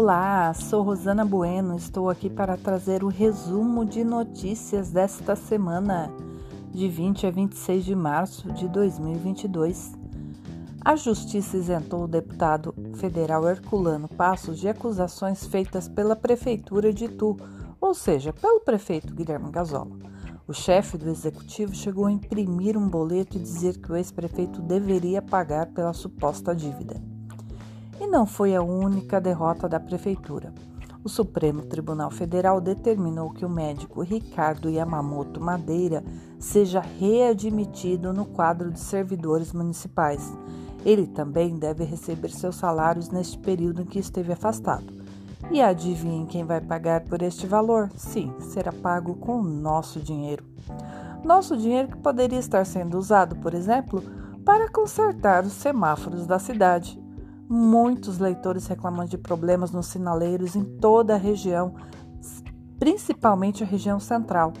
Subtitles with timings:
[0.00, 6.08] Olá, sou Rosana Bueno, estou aqui para trazer o resumo de notícias desta semana,
[6.70, 9.94] de 20 a 26 de março de 2022.
[10.84, 17.36] A Justiça isentou o deputado federal Herculano Passos de acusações feitas pela Prefeitura de Itu,
[17.80, 19.98] ou seja, pelo prefeito Guilherme Gazola.
[20.46, 25.20] O chefe do executivo chegou a imprimir um boleto e dizer que o ex-prefeito deveria
[25.20, 27.17] pagar pela suposta dívida.
[28.00, 30.52] E não foi a única derrota da prefeitura.
[31.02, 36.04] O Supremo Tribunal Federal determinou que o médico Ricardo Yamamoto Madeira
[36.38, 40.32] seja readmitido no quadro de servidores municipais.
[40.84, 44.92] Ele também deve receber seus salários neste período em que esteve afastado.
[45.50, 47.90] E adivinhem quem vai pagar por este valor?
[47.96, 50.44] Sim, será pago com nosso dinheiro.
[51.24, 54.02] Nosso dinheiro que poderia estar sendo usado, por exemplo,
[54.44, 57.00] para consertar os semáforos da cidade.
[57.48, 61.74] Muitos leitores reclamam de problemas nos sinaleiros em toda a região,
[62.78, 64.52] principalmente a região central.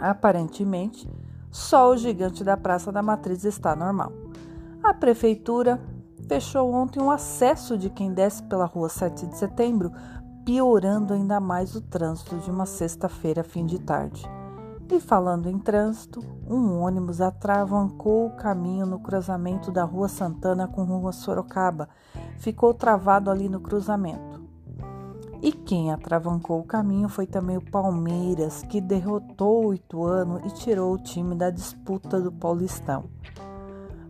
[0.00, 1.06] Aparentemente,
[1.50, 4.12] só o gigante da Praça da Matriz está normal.
[4.82, 5.78] A prefeitura
[6.26, 9.92] fechou ontem o acesso de quem desce pela rua 7 de setembro,
[10.42, 14.39] piorando ainda mais o trânsito de uma sexta-feira fim de tarde.
[14.92, 20.82] E falando em trânsito, um ônibus atravancou o caminho no cruzamento da Rua Santana com
[20.82, 21.88] Rua Sorocaba.
[22.38, 24.42] Ficou travado ali no cruzamento.
[25.40, 30.92] E quem atravancou o caminho foi também o Palmeiras, que derrotou o Ituano e tirou
[30.92, 33.04] o time da disputa do Paulistão.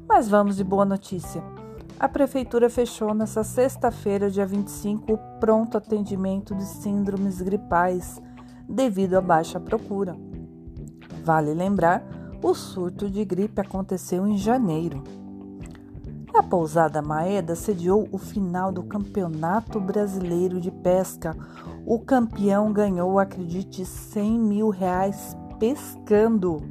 [0.08, 1.44] Mas vamos de boa notícia.
[2.00, 8.20] A prefeitura fechou nesta sexta-feira, dia 25, o pronto atendimento de síndromes gripais
[8.66, 10.29] devido à baixa procura.
[11.24, 12.02] Vale lembrar,
[12.42, 15.02] o surto de gripe aconteceu em janeiro.
[16.32, 21.36] A pousada Maeda sediou o final do Campeonato Brasileiro de Pesca.
[21.84, 26.62] O campeão ganhou, acredite, 100 mil reais pescando.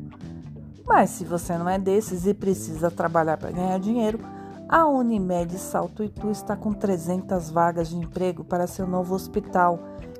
[0.87, 4.19] Mas se você não é desses e precisa trabalhar para ganhar dinheiro,
[4.67, 9.79] a Unimed Salto Itu está com 300 vagas de emprego para seu novo hospital,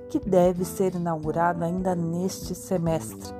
[0.09, 3.39] que deve ser inaugurado ainda neste semestre.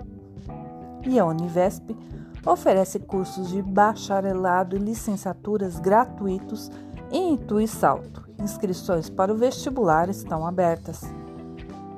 [1.10, 1.98] E a Univesp
[2.46, 6.70] oferece cursos de bacharelado e licenciaturas gratuitos
[7.12, 8.30] em Itu e Salto.
[8.38, 11.02] Inscrições para o vestibular estão abertas.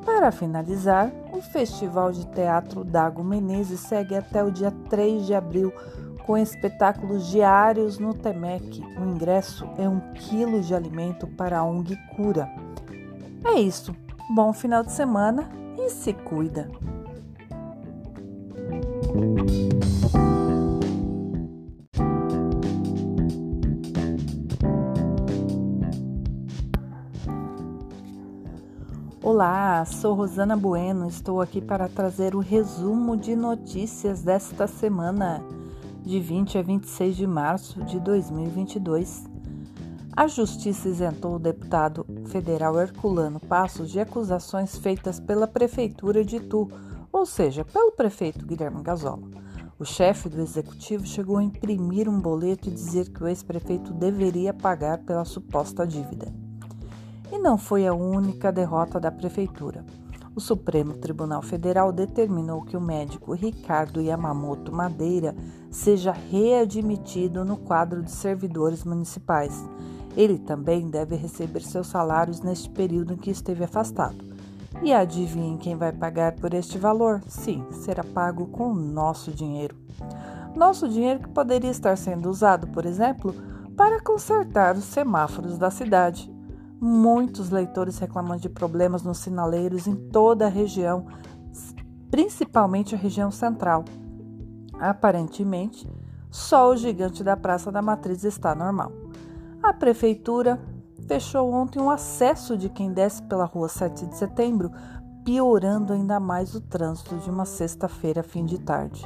[0.05, 5.73] Para finalizar, o Festival de Teatro Dago Menezes segue até o dia 3 de abril
[6.25, 8.81] com espetáculos diários no Temec.
[8.97, 12.49] O ingresso é um quilo de alimento para a ONG Cura.
[13.43, 13.93] É isso.
[14.33, 16.69] Bom final de semana e se cuida.
[29.23, 35.43] Olá, sou Rosana Bueno, estou aqui para trazer o resumo de notícias desta semana
[36.03, 39.25] de 20 a 26 de março de 2022.
[40.17, 46.69] A Justiça isentou o deputado federal Herculano Passos de acusações feitas pela Prefeitura de Itu,
[47.11, 49.27] ou seja, pelo prefeito Guilherme Gazola.
[49.77, 54.53] O chefe do executivo chegou a imprimir um boleto e dizer que o ex-prefeito deveria
[54.53, 56.33] pagar pela suposta dívida.
[57.31, 59.83] E não foi a única derrota da prefeitura
[60.33, 65.35] o Supremo Tribunal Federal determinou que o médico Ricardo Yamamoto Madeira
[65.69, 69.53] seja readmitido no quadro de servidores municipais.
[70.15, 74.23] Ele também deve receber seus salários neste período em que esteve afastado.
[74.81, 77.21] E adivinhem quem vai pagar por este valor?
[77.27, 79.75] Sim, será pago com nosso dinheiro.
[80.55, 83.33] Nosso dinheiro que poderia estar sendo usado, por exemplo,
[83.75, 86.31] para consertar os semáforos da cidade.
[86.79, 91.05] Muitos leitores reclamam de problemas nos sinaleiros em toda a região,
[92.09, 93.85] principalmente a região central.
[94.79, 95.87] Aparentemente,
[96.31, 98.91] só o gigante da Praça da Matriz está normal.
[99.61, 100.59] A prefeitura
[101.11, 104.71] fechou ontem o acesso de quem desce pela rua 7 de setembro,
[105.25, 109.03] piorando ainda mais o trânsito de uma sexta-feira fim de tarde.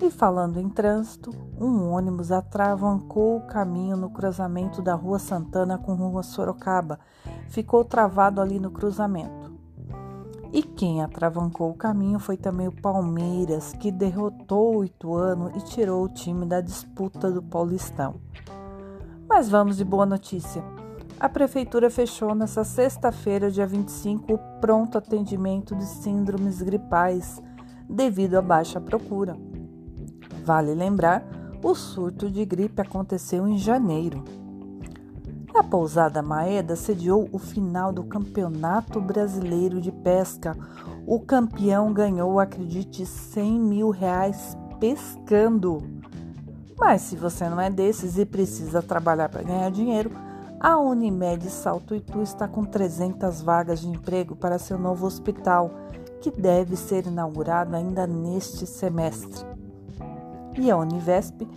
[0.00, 1.30] E falando em trânsito,
[1.60, 7.00] um ônibus atravancou o caminho no cruzamento da Rua Santana com Rua Sorocaba.
[7.48, 9.52] Ficou travado ali no cruzamento.
[10.52, 16.04] E quem atravancou o caminho foi também o Palmeiras, que derrotou o Ituano e tirou
[16.04, 18.20] o time da disputa do Paulistão.
[19.28, 20.62] Mas vamos de boa notícia.
[21.22, 27.40] A prefeitura fechou nesta sexta-feira, dia 25, o pronto atendimento de síndromes gripais
[27.88, 29.36] devido à baixa procura.
[30.44, 31.24] Vale lembrar,
[31.62, 34.24] o surto de gripe aconteceu em janeiro.
[35.54, 40.56] A pousada Maeda sediou o final do Campeonato Brasileiro de Pesca.
[41.06, 45.78] O campeão ganhou, acredite, 100 mil reais pescando.
[46.76, 50.10] Mas se você não é desses e precisa trabalhar para ganhar dinheiro,
[50.62, 55.72] a Unimed Salto Itu está com 300 vagas de emprego para seu novo hospital,
[56.20, 59.44] que deve ser inaugurado ainda neste semestre.
[60.56, 61.48] E a Univesp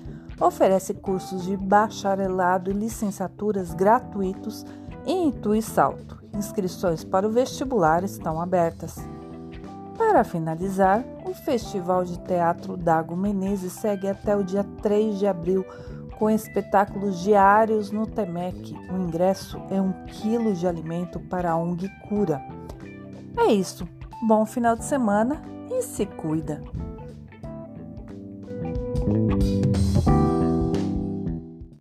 [0.42, 4.66] oferece cursos de bacharelado e licenciaturas gratuitos
[5.06, 6.24] em Itu e Salto.
[6.34, 8.96] Inscrições para o vestibular estão abertas.
[10.00, 15.64] Para finalizar, o Festival de Teatro Dago Menezes segue até o dia 3 de abril
[16.18, 18.74] com espetáculos diários no Temec.
[18.92, 22.42] O ingresso é um quilo de alimento para a ONG Cura.
[23.38, 23.88] É isso.
[24.28, 26.62] Bom final de semana e se cuida!